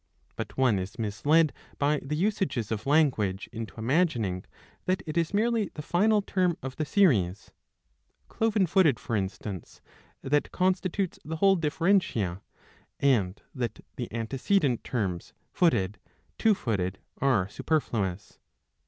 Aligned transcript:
But 0.35 0.57
one 0.57 0.79
is 0.79 0.97
misled 0.97 1.53
by 1.77 1.99
the 2.01 2.15
usages 2.15 2.71
of 2.71 2.87
language 2.87 3.47
into 3.53 3.75
imagining 3.77 4.43
that 4.85 5.03
it 5.05 5.15
is 5.15 5.31
merely 5.31 5.69
the 5.75 5.83
final 5.83 6.23
term 6.23 6.57
of 6.63 6.75
the 6.77 6.85
series, 6.85 7.51
Cloven 8.27 8.65
footed 8.65 8.99
for 8.99 9.15
instance, 9.15 9.79
that 10.23 10.51
constitutes 10.51 11.19
the 11.23 11.35
whole 11.35 11.55
differentia, 11.55 12.41
and 12.99 13.39
that 13.53 13.85
the 13.95 14.11
antecedent 14.11 14.83
terms, 14.83 15.33
Footed, 15.51 15.99
Two 16.39 16.55
footed, 16.55 16.97
are 17.19 17.47
super 17.47 17.79
fluous. 17.79 18.39